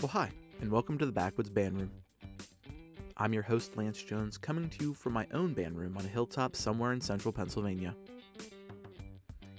Well, 0.00 0.06
hi, 0.06 0.30
and 0.60 0.70
welcome 0.70 0.96
to 0.98 1.06
the 1.06 1.10
Backwoods 1.10 1.50
Band 1.50 1.76
Room. 1.76 1.90
I'm 3.16 3.32
your 3.32 3.42
host, 3.42 3.76
Lance 3.76 4.00
Jones, 4.00 4.38
coming 4.38 4.70
to 4.70 4.84
you 4.84 4.94
from 4.94 5.12
my 5.12 5.26
own 5.32 5.54
band 5.54 5.76
room 5.76 5.96
on 5.96 6.04
a 6.04 6.08
hilltop 6.08 6.54
somewhere 6.54 6.92
in 6.92 7.00
central 7.00 7.32
Pennsylvania. 7.32 7.96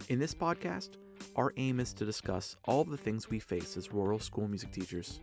In 0.07 0.17
this 0.17 0.33
podcast, 0.33 0.91
our 1.35 1.51
aim 1.57 1.81
is 1.81 1.91
to 1.91 2.05
discuss 2.05 2.55
all 2.63 2.85
the 2.85 2.95
things 2.95 3.29
we 3.29 3.39
face 3.39 3.75
as 3.75 3.91
rural 3.91 4.17
school 4.17 4.47
music 4.47 4.71
teachers. 4.71 5.19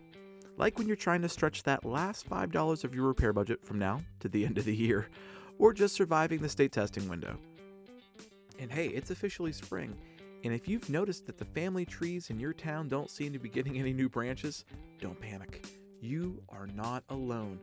Like 0.58 0.76
when 0.76 0.86
you're 0.86 0.96
trying 0.96 1.22
to 1.22 1.30
stretch 1.30 1.62
that 1.62 1.86
last 1.86 2.28
$5 2.28 2.84
of 2.84 2.94
your 2.94 3.06
repair 3.06 3.32
budget 3.32 3.64
from 3.64 3.78
now 3.78 4.02
to 4.20 4.28
the 4.28 4.44
end 4.44 4.58
of 4.58 4.66
the 4.66 4.76
year, 4.76 5.08
or 5.58 5.72
just 5.72 5.94
surviving 5.94 6.42
the 6.42 6.48
state 6.50 6.72
testing 6.72 7.08
window. 7.08 7.38
And 8.58 8.70
hey, 8.70 8.88
it's 8.88 9.10
officially 9.10 9.52
spring, 9.52 9.96
and 10.44 10.52
if 10.52 10.68
you've 10.68 10.90
noticed 10.90 11.24
that 11.24 11.38
the 11.38 11.44
family 11.46 11.86
trees 11.86 12.28
in 12.28 12.38
your 12.38 12.52
town 12.52 12.88
don't 12.88 13.10
seem 13.10 13.32
to 13.32 13.38
be 13.38 13.48
getting 13.48 13.78
any 13.78 13.94
new 13.94 14.10
branches, 14.10 14.66
don't 15.00 15.20
panic. 15.20 15.66
You 16.00 16.42
are 16.48 16.66
not 16.66 17.04
alone. 17.08 17.58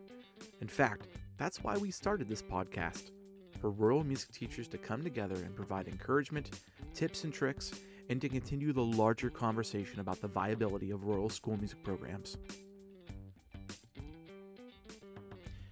In 0.61 0.67
fact, 0.67 1.07
that's 1.37 1.63
why 1.63 1.77
we 1.77 1.91
started 1.91 2.27
this 2.27 2.41
podcast 2.41 3.11
for 3.59 3.71
rural 3.71 4.03
music 4.03 4.31
teachers 4.31 4.67
to 4.69 4.77
come 4.77 5.03
together 5.03 5.35
and 5.35 5.55
provide 5.55 5.87
encouragement, 5.87 6.59
tips 6.93 7.23
and 7.23 7.33
tricks, 7.33 7.71
and 8.09 8.19
to 8.21 8.29
continue 8.29 8.73
the 8.73 8.83
larger 8.83 9.29
conversation 9.29 9.99
about 9.99 10.21
the 10.21 10.27
viability 10.27 10.91
of 10.91 11.05
rural 11.05 11.29
school 11.29 11.57
music 11.57 11.81
programs. 11.83 12.37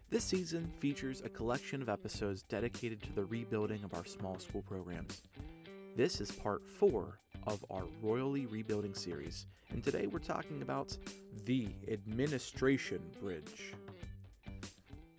This 0.09 0.23
season 0.23 0.70
features 0.79 1.21
a 1.23 1.29
collection 1.29 1.81
of 1.81 1.89
episodes 1.89 2.43
dedicated 2.43 3.01
to 3.03 3.13
the 3.13 3.25
rebuilding 3.25 3.84
of 3.84 3.93
our 3.93 4.05
small 4.05 4.37
school 4.39 4.62
programs. 4.62 5.21
This 5.95 6.20
is 6.20 6.32
part 6.32 6.67
four 6.67 7.17
of 7.47 7.65
our 7.70 7.84
Rurally 8.03 8.51
Rebuilding 8.51 8.93
series, 8.93 9.47
and 9.71 9.84
today 9.84 10.07
we're 10.07 10.20
talking 10.20 10.61
about 10.61 10.95
the 11.45 11.67
Administration 11.89 13.01
Bridge. 13.21 13.73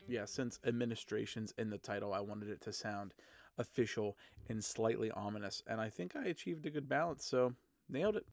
Yeah, 0.08 0.24
since 0.24 0.58
administration's 0.66 1.52
in 1.58 1.70
the 1.70 1.78
title, 1.78 2.12
I 2.12 2.20
wanted 2.20 2.48
it 2.48 2.60
to 2.62 2.72
sound 2.72 3.14
official 3.58 4.16
and 4.48 4.62
slightly 4.62 5.10
ominous, 5.12 5.62
and 5.66 5.80
I 5.80 5.88
think 5.88 6.16
I 6.16 6.26
achieved 6.26 6.66
a 6.66 6.70
good 6.70 6.88
balance, 6.88 7.24
so 7.24 7.52
nailed 7.88 8.16
it. 8.16 8.26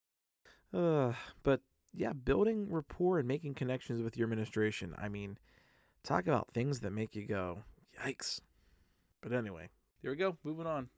Uh, 0.73 1.13
but 1.43 1.61
yeah, 1.93 2.13
building 2.13 2.67
rapport 2.69 3.19
and 3.19 3.27
making 3.27 3.55
connections 3.55 4.01
with 4.01 4.17
your 4.17 4.25
administration. 4.25 4.93
I 4.97 5.09
mean, 5.09 5.37
talk 6.03 6.27
about 6.27 6.51
things 6.51 6.79
that 6.81 6.91
make 6.91 7.15
you 7.15 7.25
go, 7.25 7.63
yikes. 8.03 8.41
But 9.21 9.33
anyway, 9.33 9.69
there 10.01 10.11
we 10.11 10.17
go. 10.17 10.37
Moving 10.43 10.67
on. 10.67 10.89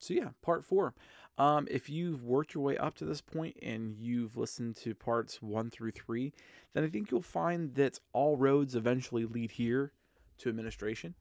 So 0.00 0.14
yeah, 0.14 0.30
part 0.42 0.64
four. 0.64 0.94
Um, 1.38 1.68
if 1.70 1.88
you've 1.88 2.24
worked 2.24 2.54
your 2.54 2.64
way 2.64 2.76
up 2.76 2.96
to 2.96 3.04
this 3.04 3.20
point 3.20 3.56
and 3.62 3.96
you've 3.96 4.36
listened 4.36 4.76
to 4.76 4.94
parts 4.94 5.40
one 5.40 5.70
through 5.70 5.92
three, 5.92 6.32
then 6.74 6.84
I 6.84 6.88
think 6.88 7.10
you'll 7.10 7.22
find 7.22 7.74
that 7.76 8.00
all 8.12 8.36
roads 8.36 8.74
eventually 8.74 9.24
lead 9.24 9.52
here 9.52 9.92
to 10.38 10.48
administration. 10.48 11.14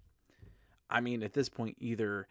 I 0.90 1.02
mean, 1.02 1.24
at 1.24 1.34
this 1.34 1.50
point, 1.50 1.78
either 1.80 2.28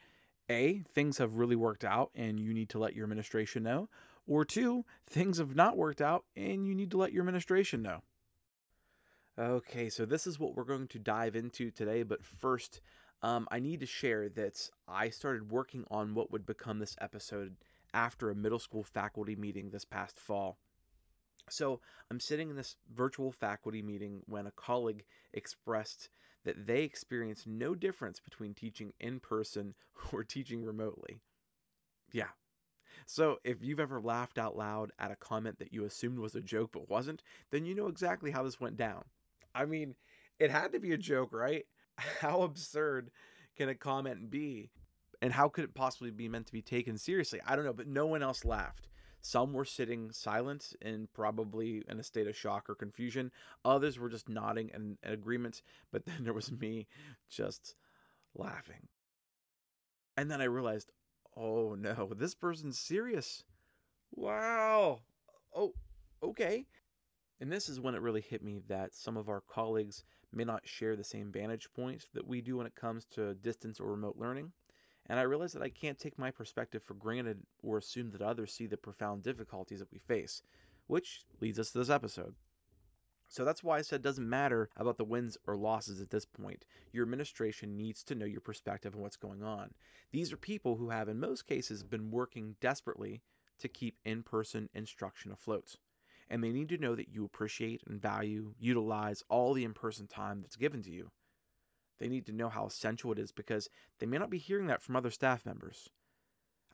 A, 0.51 0.83
things 0.93 1.19
have 1.19 1.37
really 1.37 1.57
worked 1.57 1.85
out 1.85 2.11
and 2.15 2.41
you 2.41 2.53
need 2.53 2.71
to 2.71 2.79
let 2.79 2.95
your 2.95 3.05
administration 3.05 3.63
know, 3.63 3.89
or 4.27 4.45
two, 4.45 4.85
things 5.07 5.39
have 5.39 5.55
not 5.55 5.77
worked 5.77 6.01
out 6.01 6.25
and 6.37 6.67
you 6.67 6.75
need 6.75 6.91
to 6.91 6.99
let 6.99 7.13
your 7.13 7.23
administration 7.23 7.83
know. 7.83 8.03
Okay, 9.39 9.89
so 9.89 10.05
this 10.05 10.27
is 10.27 10.39
what 10.39 10.57
we're 10.57 10.65
going 10.65 10.89
to 10.89 10.99
dive 10.99 11.37
into 11.37 11.71
today, 11.71 12.03
but 12.03 12.25
first, 12.25 12.81
um, 13.23 13.49
I 13.51 13.59
need 13.59 13.81
to 13.81 13.87
share 13.87 14.29
that 14.31 14.71
I 14.87 15.11
started 15.11 15.51
working 15.51 15.85
on 15.91 16.15
what 16.15 16.31
would 16.31 16.47
become 16.47 16.79
this 16.79 16.97
episode 17.01 17.57
after 17.93 18.31
a 18.31 18.35
middle 18.35 18.59
school 18.59 18.85
faculty 18.85 19.35
meeting 19.35 19.71
this 19.71 19.85
past 19.85 20.19
fall. 20.19 20.59
So 21.51 21.81
I'm 22.11 22.21
sitting 22.21 22.51
in 22.51 22.57
this 22.57 22.77
virtual 22.95 23.33
faculty 23.33 23.83
meeting 23.83 24.23
when 24.27 24.47
a 24.47 24.53
colleague 24.53 25.05
expressed 25.33 26.11
that 26.45 26.67
they 26.67 26.83
experienced 26.83 27.47
no 27.47 27.75
difference 27.75 28.21
between 28.21 28.55
teaching 28.55 28.93
in 29.01 29.21
person 29.21 29.75
or 30.13 30.23
teaching 30.25 30.65
remotely. 30.65 31.21
Yeah. 32.13 32.29
So 33.07 33.39
if 33.45 33.63
you've 33.63 33.81
ever 33.81 34.01
laughed 34.01 34.39
out 34.39 34.57
loud 34.57 34.93
at 34.99 35.11
a 35.11 35.17
comment 35.17 35.59
that 35.59 35.73
you 35.73 35.85
assumed 35.85 36.19
was 36.19 36.35
a 36.35 36.41
joke 36.41 36.71
but 36.73 36.89
wasn't, 36.89 37.23
then 37.51 37.65
you 37.65 37.75
know 37.75 37.87
exactly 37.87 38.31
how 38.31 38.43
this 38.43 38.61
went 38.61 38.77
down. 38.77 39.05
I 39.55 39.65
mean, 39.65 39.95
it 40.39 40.51
had 40.51 40.73
to 40.73 40.79
be 40.79 40.93
a 40.93 40.99
joke, 40.99 41.33
right? 41.33 41.65
How 42.21 42.43
absurd 42.43 43.11
can 43.57 43.69
a 43.69 43.75
comment 43.75 44.31
be? 44.31 44.71
And 45.21 45.33
how 45.33 45.49
could 45.49 45.65
it 45.65 45.75
possibly 45.75 46.13
be 46.13 46.29
meant 46.29 46.47
to 46.47 46.53
be 46.53 46.63
taken 46.63 46.97
seriously? 46.97 47.41
I 47.45 47.57
don't 47.57 47.65
know, 47.65 47.73
but 47.73 47.89
no 47.89 48.07
one 48.07 48.23
else 48.23 48.45
laughed. 48.45 48.89
Some 49.21 49.53
were 49.53 49.65
sitting 49.65 50.13
silent 50.13 50.75
and 50.81 51.13
probably 51.13 51.83
in 51.89 51.99
a 51.99 52.05
state 52.05 52.29
of 52.29 52.37
shock 52.37 52.71
or 52.71 52.77
confusion. 52.77 53.33
Others 53.65 53.99
were 53.99 54.09
just 54.09 54.29
nodding 54.29 54.71
in, 54.73 54.97
in 55.03 55.13
agreement. 55.13 55.63
But 55.91 56.05
then 56.07 56.23
there 56.23 56.33
was 56.33 56.53
me 56.53 56.87
just 57.29 57.75
laughing. 58.35 58.89
And 60.17 60.31
then 60.31 60.41
I 60.41 60.45
realized, 60.45 60.93
oh 61.37 61.75
no, 61.75 62.13
this 62.17 62.35
person's 62.35 62.79
serious. 62.79 63.43
Wow. 64.13 65.01
Oh, 65.55 65.73
okay. 66.23 66.67
And 67.41 67.53
this 67.53 67.69
is 67.69 67.81
when 67.81 67.95
it 67.95 68.03
really 68.03 68.21
hit 68.21 68.43
me 68.43 68.61
that 68.69 68.95
some 68.95 69.17
of 69.17 69.29
our 69.29 69.41
colleagues 69.41 70.05
may 70.33 70.45
not 70.45 70.67
share 70.67 70.97
the 70.97 71.05
same 71.05 71.33
vantage 71.33 71.69
points 71.75 72.07
that 72.15 72.27
we 72.27 72.41
do 72.41 72.57
when 72.57 72.67
it 72.67 72.75
comes 72.75 73.05
to 73.07 73.35
distance 73.35 73.81
or 73.81 73.91
remote 73.91 74.17
learning. 74.19 74.53
And 75.07 75.19
I 75.19 75.23
realize 75.23 75.53
that 75.55 75.63
I 75.63 75.71
can't 75.71 75.99
take 75.99 76.19
my 76.19 76.31
perspective 76.31 76.83
for 76.83 76.95
granted 76.95 77.39
or 77.63 77.79
assume 77.79 78.11
that 78.11 78.21
others 78.21 78.53
see 78.53 78.67
the 78.67 78.77
profound 78.77 79.23
difficulties 79.23 79.79
that 79.79 79.93
we 79.93 79.99
face, 79.99 80.43
which 80.87 81.23
leads 81.41 81.59
us 81.59 81.71
to 81.73 81.79
this 81.79 81.91
episode. 81.91 82.35
So 83.31 83.45
that's 83.45 83.63
why 83.63 83.79
I 83.79 83.83
said 83.83 83.97
it 83.97 84.03
doesn't 84.03 84.29
matter 84.29 84.71
about 84.77 84.97
the 84.97 85.05
wins 85.05 85.37
or 85.47 85.57
losses 85.57 86.01
at 86.01 86.11
this 86.11 86.25
point. 86.25 86.65
Your 86.93 87.05
administration 87.05 87.77
needs 87.77 88.03
to 88.05 88.15
know 88.15 88.25
your 88.25 88.41
perspective 88.41 88.95
on 88.95 89.03
what's 89.03 89.17
going 89.17 89.43
on. 89.43 89.75
These 90.13 90.33
are 90.33 90.39
people 90.39 90.77
who 90.77 90.89
have, 90.91 91.09
in 91.09 91.21
most 91.21 91.47
cases, 91.47 91.85
been 91.85 92.11
working 92.11 92.57
desperately 92.61 93.23
to 93.59 93.69
keep 93.69 93.99
in 94.05 94.23
person 94.23 94.71
instruction 94.75 95.31
afloat 95.31 95.77
and 96.31 96.43
they 96.43 96.51
need 96.51 96.69
to 96.71 96.79
know 96.79 96.95
that 96.95 97.09
you 97.09 97.25
appreciate 97.25 97.83
and 97.87 98.01
value, 98.01 98.55
utilize 98.59 99.23
all 99.29 99.55
the 99.55 99.65
in 99.65 99.75
person 99.75 100.07
time 100.07 100.41
that's 100.41 100.57
given 100.57 100.83
to 100.83 100.91
you. 100.91 101.11
They 101.99 102.09
need 102.09 102.27
to 102.27 102.33
know 102.33 102.49
how 102.49 102.67
essential 102.67 103.13
it 103.13 103.19
is 103.19 103.33
because 103.33 103.69
they 103.99 104.07
may 104.07 104.19
not 104.19 104.31
be 104.31 104.39
hearing 104.39 104.67
that 104.69 104.83
from 104.83 104.97
other 104.97 105.11
staff 105.11 105.45
members. 105.45 105.91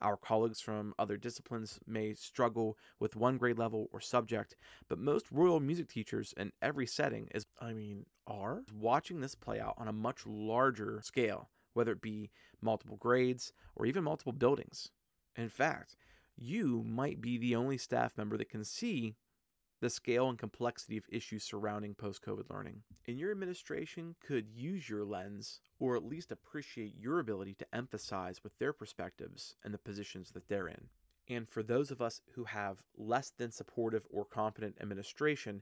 Our 0.02 0.16
colleagues 0.16 0.60
from 0.60 0.92
other 0.98 1.16
disciplines 1.16 1.78
may 1.86 2.14
struggle 2.14 2.76
with 2.98 3.16
one 3.16 3.38
grade 3.38 3.58
level 3.58 3.88
or 3.92 4.00
subject, 4.00 4.56
but 4.88 4.98
most 4.98 5.30
royal 5.30 5.60
music 5.60 5.88
teachers 5.88 6.34
in 6.36 6.52
every 6.60 6.86
setting 6.86 7.28
is 7.34 7.46
I 7.60 7.72
mean 7.72 8.06
are 8.26 8.64
watching 8.74 9.20
this 9.20 9.34
play 9.34 9.60
out 9.60 9.74
on 9.78 9.88
a 9.88 9.92
much 9.92 10.26
larger 10.26 11.00
scale, 11.02 11.48
whether 11.72 11.92
it 11.92 12.02
be 12.02 12.30
multiple 12.60 12.96
grades 12.96 13.52
or 13.76 13.86
even 13.86 14.04
multiple 14.04 14.32
buildings. 14.32 14.90
In 15.36 15.48
fact, 15.48 15.96
you 16.36 16.82
might 16.86 17.20
be 17.20 17.38
the 17.38 17.54
only 17.56 17.78
staff 17.78 18.18
member 18.18 18.36
that 18.36 18.50
can 18.50 18.64
see 18.64 19.14
the 19.84 19.90
scale 19.90 20.30
and 20.30 20.38
complexity 20.38 20.96
of 20.96 21.04
issues 21.10 21.44
surrounding 21.44 21.92
post 21.92 22.24
COVID 22.24 22.48
learning. 22.48 22.80
And 23.06 23.18
your 23.18 23.30
administration 23.30 24.14
could 24.26 24.46
use 24.48 24.88
your 24.88 25.04
lens 25.04 25.60
or 25.78 25.94
at 25.94 26.06
least 26.06 26.32
appreciate 26.32 26.94
your 26.98 27.18
ability 27.18 27.52
to 27.58 27.66
emphasize 27.74 28.42
with 28.42 28.58
their 28.58 28.72
perspectives 28.72 29.56
and 29.62 29.74
the 29.74 29.78
positions 29.78 30.30
that 30.30 30.48
they're 30.48 30.68
in. 30.68 30.88
And 31.28 31.46
for 31.46 31.62
those 31.62 31.90
of 31.90 32.00
us 32.00 32.22
who 32.32 32.44
have 32.44 32.82
less 32.96 33.32
than 33.36 33.50
supportive 33.50 34.06
or 34.10 34.24
competent 34.24 34.76
administration, 34.80 35.60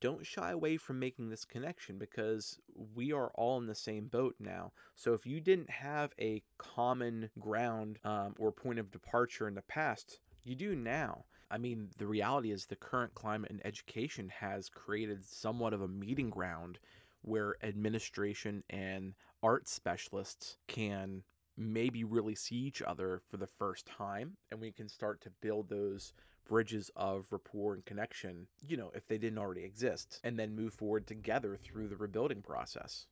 don't 0.00 0.26
shy 0.26 0.50
away 0.50 0.76
from 0.76 0.98
making 0.98 1.30
this 1.30 1.44
connection 1.44 1.98
because 1.98 2.58
we 2.96 3.12
are 3.12 3.30
all 3.36 3.58
in 3.58 3.68
the 3.68 3.76
same 3.76 4.08
boat 4.08 4.34
now. 4.40 4.72
So 4.96 5.14
if 5.14 5.24
you 5.24 5.38
didn't 5.40 5.70
have 5.70 6.10
a 6.20 6.42
common 6.58 7.30
ground 7.38 8.00
um, 8.02 8.34
or 8.40 8.50
point 8.50 8.80
of 8.80 8.90
departure 8.90 9.46
in 9.46 9.54
the 9.54 9.62
past, 9.62 10.18
you 10.42 10.56
do 10.56 10.74
now. 10.74 11.26
I 11.52 11.58
mean, 11.58 11.90
the 11.98 12.06
reality 12.06 12.50
is 12.50 12.64
the 12.64 12.76
current 12.76 13.14
climate 13.14 13.50
in 13.50 13.60
education 13.66 14.30
has 14.30 14.70
created 14.70 15.22
somewhat 15.22 15.74
of 15.74 15.82
a 15.82 15.88
meeting 15.88 16.30
ground 16.30 16.78
where 17.20 17.56
administration 17.62 18.64
and 18.70 19.12
art 19.42 19.68
specialists 19.68 20.56
can 20.66 21.22
maybe 21.58 22.04
really 22.04 22.34
see 22.34 22.56
each 22.56 22.80
other 22.80 23.20
for 23.28 23.36
the 23.36 23.46
first 23.46 23.84
time 23.86 24.38
and 24.50 24.62
we 24.62 24.72
can 24.72 24.88
start 24.88 25.20
to 25.20 25.30
build 25.42 25.68
those 25.68 26.14
bridges 26.48 26.90
of 26.96 27.26
rapport 27.30 27.74
and 27.74 27.84
connection, 27.84 28.46
you 28.66 28.78
know, 28.78 28.90
if 28.94 29.06
they 29.06 29.18
didn't 29.18 29.38
already 29.38 29.62
exist, 29.62 30.20
and 30.24 30.38
then 30.38 30.56
move 30.56 30.72
forward 30.72 31.06
together 31.06 31.58
through 31.62 31.86
the 31.86 31.96
rebuilding 31.96 32.40
process. 32.40 33.06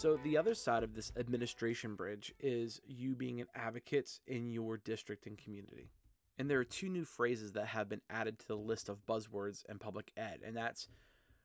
So, 0.00 0.16
the 0.16 0.38
other 0.38 0.54
side 0.54 0.82
of 0.82 0.94
this 0.94 1.12
administration 1.18 1.94
bridge 1.94 2.32
is 2.40 2.80
you 2.86 3.14
being 3.14 3.42
an 3.42 3.48
advocate 3.54 4.18
in 4.26 4.50
your 4.50 4.78
district 4.78 5.26
and 5.26 5.36
community. 5.36 5.90
And 6.38 6.48
there 6.48 6.58
are 6.58 6.64
two 6.64 6.88
new 6.88 7.04
phrases 7.04 7.52
that 7.52 7.66
have 7.66 7.90
been 7.90 8.00
added 8.08 8.38
to 8.38 8.48
the 8.48 8.56
list 8.56 8.88
of 8.88 9.04
buzzwords 9.06 9.62
in 9.68 9.78
public 9.78 10.10
ed, 10.16 10.40
and 10.42 10.56
that's 10.56 10.88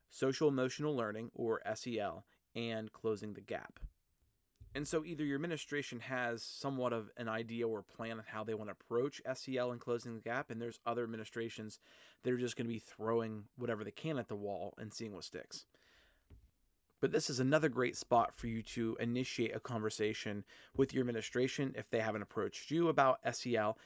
social 0.08 0.48
emotional 0.48 0.96
learning, 0.96 1.32
or 1.34 1.60
SEL, 1.74 2.24
and 2.54 2.90
closing 2.94 3.34
the 3.34 3.42
gap. 3.42 3.78
And 4.74 4.88
so 4.88 5.04
either 5.04 5.22
your 5.22 5.36
administration 5.36 6.00
has 6.00 6.42
somewhat 6.42 6.94
of 6.94 7.10
an 7.18 7.28
idea 7.28 7.68
or 7.68 7.82
plan 7.82 8.12
on 8.12 8.24
how 8.26 8.42
they 8.42 8.54
want 8.54 8.70
to 8.70 8.76
approach 8.80 9.20
SEL 9.34 9.72
and 9.72 9.80
closing 9.82 10.14
the 10.14 10.22
gap, 10.22 10.50
and 10.50 10.62
there's 10.62 10.80
other 10.86 11.02
administrations 11.02 11.78
that 12.22 12.32
are 12.32 12.38
just 12.38 12.56
going 12.56 12.66
to 12.66 12.72
be 12.72 12.78
throwing 12.78 13.44
whatever 13.58 13.84
they 13.84 13.90
can 13.90 14.18
at 14.18 14.28
the 14.28 14.34
wall 14.34 14.72
and 14.78 14.94
seeing 14.94 15.12
what 15.12 15.24
sticks. 15.24 15.66
But 17.06 17.12
this 17.12 17.30
is 17.30 17.38
another 17.38 17.68
great 17.68 17.96
spot 17.96 18.34
for 18.34 18.48
you 18.48 18.62
to 18.62 18.96
initiate 18.98 19.54
a 19.54 19.60
conversation 19.60 20.42
with 20.76 20.92
your 20.92 21.02
administration 21.02 21.72
if 21.78 21.88
they 21.88 22.00
haven't 22.00 22.22
approached 22.22 22.68
you 22.72 22.88
about 22.88 23.20
SEL. 23.32 23.78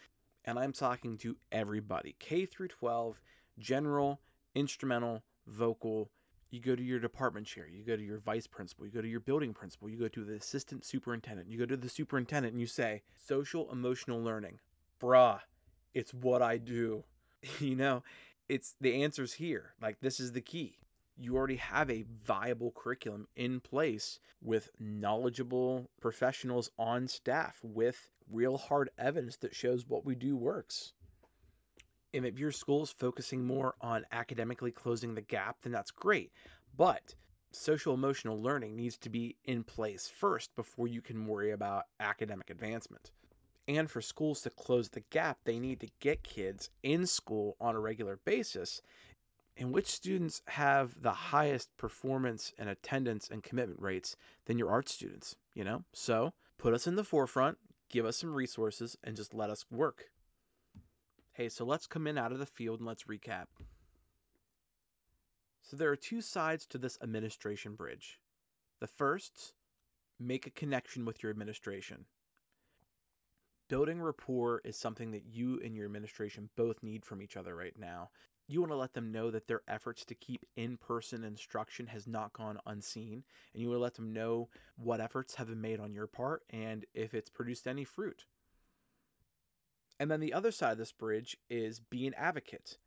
And 0.46 0.58
I'm 0.58 0.72
talking 0.72 1.18
to 1.18 1.36
everybody 1.52 2.16
K 2.18 2.46
through 2.46 2.68
12, 2.68 3.20
general, 3.58 4.22
instrumental, 4.54 5.22
vocal. 5.46 6.10
You 6.48 6.60
go 6.60 6.74
to 6.74 6.82
your 6.82 6.98
department 6.98 7.46
chair, 7.46 7.68
you 7.68 7.84
go 7.84 7.94
to 7.94 8.02
your 8.02 8.20
vice 8.20 8.46
principal, 8.46 8.86
you 8.86 8.90
go 8.90 9.02
to 9.02 9.06
your 9.06 9.20
building 9.20 9.52
principal, 9.52 9.90
you 9.90 9.98
go 9.98 10.08
to 10.08 10.24
the 10.24 10.36
assistant 10.36 10.86
superintendent, 10.86 11.50
you 11.50 11.58
go 11.58 11.66
to 11.66 11.76
the 11.76 11.90
superintendent 11.90 12.54
and 12.54 12.60
you 12.62 12.66
say, 12.66 13.02
social 13.26 13.70
emotional 13.70 14.22
learning. 14.22 14.60
Bruh, 14.98 15.40
it's 15.92 16.14
what 16.14 16.40
I 16.40 16.56
do. 16.56 17.04
you 17.60 17.76
know, 17.76 18.02
it's 18.48 18.76
the 18.80 19.02
answer's 19.02 19.34
here. 19.34 19.74
Like, 19.78 20.00
this 20.00 20.20
is 20.20 20.32
the 20.32 20.40
key 20.40 20.78
you 21.20 21.36
already 21.36 21.56
have 21.56 21.90
a 21.90 22.04
viable 22.24 22.72
curriculum 22.74 23.28
in 23.36 23.60
place 23.60 24.18
with 24.42 24.70
knowledgeable 24.78 25.90
professionals 26.00 26.70
on 26.78 27.06
staff 27.06 27.58
with 27.62 28.10
real 28.30 28.56
hard 28.56 28.90
evidence 28.98 29.36
that 29.36 29.54
shows 29.54 29.86
what 29.86 30.04
we 30.04 30.14
do 30.14 30.36
works. 30.36 30.94
And 32.14 32.24
if 32.24 32.38
your 32.38 32.52
school 32.52 32.82
is 32.82 32.90
focusing 32.90 33.44
more 33.44 33.74
on 33.80 34.04
academically 34.10 34.72
closing 34.72 35.14
the 35.14 35.20
gap, 35.20 35.58
then 35.62 35.72
that's 35.72 35.90
great. 35.90 36.32
But 36.76 37.14
social 37.52 37.94
emotional 37.94 38.40
learning 38.40 38.74
needs 38.74 38.96
to 38.98 39.10
be 39.10 39.36
in 39.44 39.62
place 39.62 40.08
first 40.08 40.54
before 40.56 40.88
you 40.88 41.02
can 41.02 41.26
worry 41.26 41.50
about 41.50 41.84
academic 42.00 42.50
advancement. 42.50 43.12
And 43.68 43.90
for 43.90 44.00
schools 44.00 44.40
to 44.42 44.50
close 44.50 44.88
the 44.88 45.04
gap, 45.10 45.38
they 45.44 45.60
need 45.60 45.80
to 45.80 45.88
get 46.00 46.24
kids 46.24 46.70
in 46.82 47.06
school 47.06 47.56
on 47.60 47.76
a 47.76 47.80
regular 47.80 48.18
basis 48.24 48.82
and 49.56 49.72
which 49.72 49.86
students 49.86 50.42
have 50.46 51.00
the 51.00 51.12
highest 51.12 51.76
performance 51.76 52.52
and 52.58 52.68
attendance 52.68 53.28
and 53.28 53.42
commitment 53.42 53.80
rates 53.80 54.16
than 54.46 54.58
your 54.58 54.70
art 54.70 54.88
students, 54.88 55.36
you 55.54 55.64
know? 55.64 55.84
So 55.92 56.32
put 56.58 56.74
us 56.74 56.86
in 56.86 56.96
the 56.96 57.04
forefront, 57.04 57.58
give 57.90 58.06
us 58.06 58.16
some 58.16 58.32
resources, 58.32 58.96
and 59.04 59.16
just 59.16 59.34
let 59.34 59.50
us 59.50 59.66
work. 59.70 60.06
Hey, 61.32 61.48
so 61.48 61.64
let's 61.64 61.86
come 61.86 62.06
in 62.06 62.18
out 62.18 62.32
of 62.32 62.38
the 62.38 62.46
field 62.46 62.80
and 62.80 62.86
let's 62.86 63.04
recap. 63.04 63.46
So 65.62 65.76
there 65.76 65.90
are 65.90 65.96
two 65.96 66.20
sides 66.20 66.66
to 66.66 66.78
this 66.78 66.98
administration 67.02 67.74
bridge. 67.74 68.18
The 68.80 68.86
first, 68.86 69.54
make 70.18 70.46
a 70.46 70.50
connection 70.50 71.04
with 71.04 71.22
your 71.22 71.30
administration. 71.30 72.06
Building 73.68 74.02
rapport 74.02 74.60
is 74.64 74.76
something 74.76 75.12
that 75.12 75.26
you 75.26 75.60
and 75.64 75.76
your 75.76 75.84
administration 75.84 76.50
both 76.56 76.82
need 76.82 77.04
from 77.04 77.22
each 77.22 77.36
other 77.36 77.54
right 77.54 77.78
now 77.78 78.10
you 78.50 78.60
want 78.60 78.72
to 78.72 78.76
let 78.76 78.94
them 78.94 79.12
know 79.12 79.30
that 79.30 79.46
their 79.46 79.62
efforts 79.68 80.04
to 80.06 80.14
keep 80.14 80.44
in 80.56 80.76
person 80.76 81.22
instruction 81.24 81.86
has 81.86 82.06
not 82.06 82.32
gone 82.32 82.58
unseen. 82.66 83.22
And 83.52 83.62
you 83.62 83.68
want 83.68 83.78
to 83.78 83.82
let 83.82 83.94
them 83.94 84.12
know 84.12 84.48
what 84.76 85.00
efforts 85.00 85.36
have 85.36 85.48
been 85.48 85.60
made 85.60 85.78
on 85.78 85.92
your 85.92 86.06
part 86.06 86.42
and 86.50 86.84
if 86.94 87.14
it's 87.14 87.30
produced 87.30 87.68
any 87.68 87.84
fruit. 87.84 88.24
And 90.00 90.10
then 90.10 90.20
the 90.20 90.32
other 90.32 90.50
side 90.50 90.72
of 90.72 90.78
this 90.78 90.92
bridge 90.92 91.36
is 91.48 91.78
be 91.78 92.06
an 92.06 92.14
advocate. 92.14 92.78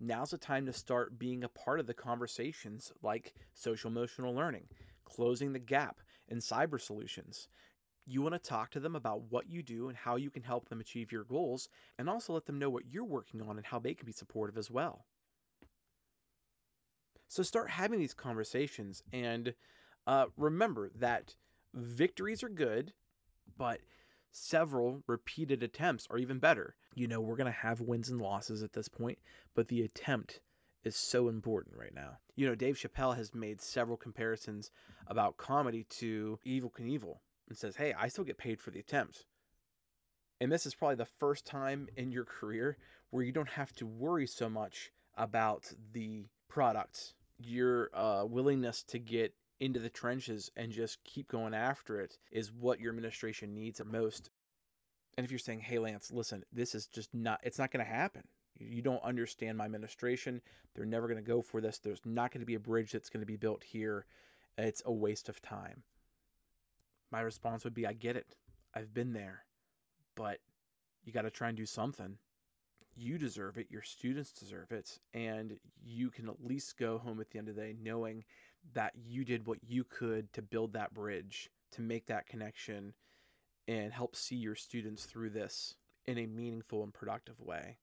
Now's 0.00 0.30
the 0.30 0.38
time 0.38 0.66
to 0.66 0.72
start 0.72 1.18
being 1.18 1.44
a 1.44 1.48
part 1.48 1.78
of 1.78 1.86
the 1.86 1.94
conversations 1.94 2.92
like 3.02 3.34
social 3.54 3.90
emotional 3.90 4.34
learning, 4.34 4.64
closing 5.04 5.52
the 5.52 5.60
gap, 5.60 6.00
and 6.28 6.40
cyber 6.40 6.80
solutions. 6.80 7.48
You 8.06 8.22
want 8.22 8.34
to 8.34 8.38
talk 8.38 8.70
to 8.72 8.80
them 8.80 8.96
about 8.96 9.30
what 9.30 9.48
you 9.48 9.62
do 9.62 9.88
and 9.88 9.96
how 9.96 10.16
you 10.16 10.30
can 10.30 10.42
help 10.42 10.68
them 10.68 10.80
achieve 10.80 11.12
your 11.12 11.24
goals, 11.24 11.68
and 11.98 12.08
also 12.08 12.32
let 12.32 12.46
them 12.46 12.58
know 12.58 12.70
what 12.70 12.90
you're 12.90 13.04
working 13.04 13.40
on 13.40 13.56
and 13.56 13.66
how 13.66 13.78
they 13.78 13.94
can 13.94 14.06
be 14.06 14.12
supportive 14.12 14.58
as 14.58 14.70
well. 14.70 15.06
So 17.28 17.42
start 17.42 17.70
having 17.70 17.98
these 17.98 18.12
conversations 18.12 19.02
and 19.12 19.54
uh, 20.06 20.26
remember 20.36 20.90
that 20.98 21.36
victories 21.72 22.42
are 22.42 22.48
good, 22.48 22.92
but 23.56 23.80
several 24.32 25.02
repeated 25.06 25.62
attempts 25.62 26.06
are 26.10 26.18
even 26.18 26.38
better. 26.38 26.74
You 26.94 27.06
know, 27.06 27.20
we're 27.20 27.36
going 27.36 27.46
to 27.46 27.52
have 27.52 27.80
wins 27.80 28.10
and 28.10 28.20
losses 28.20 28.62
at 28.62 28.72
this 28.72 28.88
point, 28.88 29.18
but 29.54 29.68
the 29.68 29.82
attempt 29.82 30.40
is 30.84 30.96
so 30.96 31.28
important 31.28 31.76
right 31.76 31.94
now. 31.94 32.18
You 32.34 32.48
know, 32.48 32.54
Dave 32.54 32.76
Chappelle 32.76 33.16
has 33.16 33.34
made 33.34 33.60
several 33.60 33.96
comparisons 33.96 34.70
about 35.06 35.36
comedy 35.36 35.84
to 35.90 36.38
Evel 36.46 36.72
Knievel 36.72 37.18
and 37.48 37.56
says, 37.56 37.76
Hey, 37.76 37.94
I 37.98 38.08
still 38.08 38.24
get 38.24 38.38
paid 38.38 38.60
for 38.60 38.70
the 38.70 38.80
attempt. 38.80 39.26
And 40.40 40.50
this 40.50 40.66
is 40.66 40.74
probably 40.74 40.96
the 40.96 41.04
first 41.04 41.46
time 41.46 41.88
in 41.96 42.10
your 42.10 42.24
career 42.24 42.76
where 43.10 43.22
you 43.22 43.30
don't 43.30 43.48
have 43.48 43.72
to 43.74 43.86
worry 43.86 44.26
so 44.26 44.48
much 44.48 44.90
about 45.16 45.70
the 45.92 46.26
product. 46.48 47.14
Your 47.38 47.90
uh, 47.94 48.24
willingness 48.24 48.82
to 48.84 48.98
get 48.98 49.34
into 49.60 49.78
the 49.78 49.88
trenches 49.88 50.50
and 50.56 50.72
just 50.72 51.04
keep 51.04 51.28
going 51.28 51.54
after 51.54 52.00
it 52.00 52.18
is 52.32 52.52
what 52.52 52.80
your 52.80 52.90
administration 52.90 53.54
needs 53.54 53.80
most. 53.84 54.30
And 55.16 55.24
if 55.24 55.30
you're 55.30 55.38
saying, 55.38 55.60
hey, 55.60 55.78
Lance, 55.78 56.10
listen, 56.10 56.42
this 56.52 56.74
is 56.74 56.86
just 56.88 57.14
not, 57.14 57.38
it's 57.44 57.58
not 57.58 57.70
going 57.70 57.84
to 57.84 57.92
happen. 57.92 58.22
You 58.58 58.82
don't 58.82 59.04
understand 59.04 59.58
my 59.58 59.64
administration. 59.64 60.40
They're 60.74 60.84
never 60.84 61.06
going 61.06 61.22
to 61.22 61.30
go 61.30 61.42
for 61.42 61.60
this. 61.60 61.78
There's 61.78 62.04
not 62.04 62.32
going 62.32 62.40
to 62.40 62.46
be 62.46 62.54
a 62.54 62.60
bridge 62.60 62.90
that's 62.90 63.10
going 63.10 63.20
to 63.20 63.26
be 63.26 63.36
built 63.36 63.62
here. 63.62 64.06
It's 64.58 64.82
a 64.84 64.92
waste 64.92 65.28
of 65.28 65.40
time 65.40 65.84
my 67.12 67.20
response 67.20 67.62
would 67.64 67.74
be 67.74 67.86
I 67.86 67.92
get 67.92 68.16
it. 68.16 68.34
I've 68.74 68.94
been 68.94 69.12
there. 69.12 69.44
But 70.16 70.38
you 71.04 71.12
got 71.12 71.22
to 71.22 71.30
try 71.30 71.48
and 71.48 71.56
do 71.56 71.66
something. 71.66 72.16
You 72.96 73.18
deserve 73.18 73.58
it. 73.58 73.68
Your 73.70 73.82
students 73.82 74.32
deserve 74.32 74.72
it. 74.72 74.98
And 75.14 75.58
you 75.84 76.10
can 76.10 76.28
at 76.28 76.44
least 76.44 76.78
go 76.78 76.98
home 76.98 77.20
at 77.20 77.30
the 77.30 77.38
end 77.38 77.48
of 77.48 77.56
the 77.56 77.62
day 77.62 77.76
knowing 77.80 78.24
that 78.74 78.92
you 78.96 79.24
did 79.24 79.46
what 79.46 79.58
you 79.66 79.84
could 79.84 80.32
to 80.32 80.42
build 80.42 80.72
that 80.72 80.94
bridge, 80.94 81.50
to 81.72 81.82
make 81.82 82.06
that 82.06 82.26
connection, 82.26 82.94
and 83.68 83.92
help 83.92 84.16
see 84.16 84.36
your 84.36 84.54
students 84.54 85.04
through 85.04 85.30
this 85.30 85.76
in 86.06 86.18
a 86.18 86.26
meaningful 86.26 86.82
and 86.82 86.94
productive 86.94 87.40
way. 87.40 87.76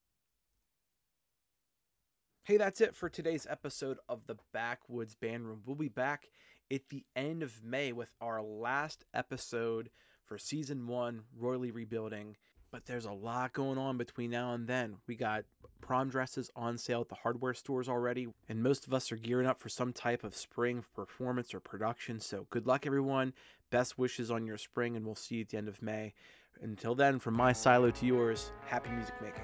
Hey, 2.43 2.58
that's 2.58 2.81
it 2.81 2.96
for 2.96 3.10
today's 3.10 3.46
episode 3.48 4.00
of 4.08 4.25
the 4.25 4.38
Backwoods 4.53 5.13
Band 5.13 5.46
Room. 5.46 5.62
We'll 5.65 5.75
be 5.75 5.88
back 5.88 6.29
at 6.72 6.89
the 6.89 7.05
end 7.15 7.43
of 7.43 7.63
May 7.63 7.91
with 7.91 8.12
our 8.22 8.41
last 8.41 9.05
episode 9.13 9.91
for 10.25 10.39
season 10.39 10.88
one, 10.88 11.22
Rurally 11.39 11.74
Rebuilding. 11.74 12.38
But 12.72 12.86
there's 12.86 13.05
a 13.05 13.12
lot 13.12 13.53
going 13.53 13.77
on 13.77 13.98
between 13.98 14.31
now 14.31 14.53
and 14.53 14.67
then. 14.67 14.96
We 15.08 15.15
got 15.15 15.43
prom 15.81 16.10
dresses 16.10 16.50
on 16.55 16.77
sale 16.77 17.01
at 17.01 17.10
the 17.10 17.15
hardware 17.15 17.53
stores 17.53 17.89
already, 17.89 18.27
and 18.48 18.63
most 18.63 18.88
of 18.88 18.93
us 18.93 19.12
are 19.12 19.17
gearing 19.17 19.48
up 19.48 19.60
for 19.60 19.69
some 19.69 19.93
type 19.93 20.24
of 20.24 20.36
spring 20.36 20.84
performance 20.96 21.53
or 21.53 21.60
production. 21.60 22.19
So 22.19 22.48
good 22.50 22.65
luck, 22.65 22.88
everyone. 22.88 23.34
Best 23.69 23.98
wishes 23.98 24.31
on 24.31 24.48
your 24.48 24.58
spring, 24.58 24.96
and 24.96 25.05
we'll 25.05 25.15
see 25.15 25.36
you 25.36 25.41
at 25.41 25.50
the 25.50 25.58
end 25.58 25.67
of 25.67 25.81
May. 25.81 26.13
Until 26.62 26.96
then, 26.96 27.19
from 27.19 27.36
my 27.36 27.53
silo 27.53 27.91
to 27.91 28.05
yours, 28.05 28.51
happy 28.65 28.89
music 28.89 29.19
making. 29.22 29.43